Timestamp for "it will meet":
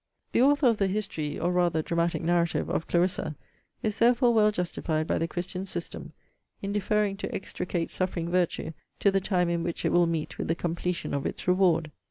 9.85-10.39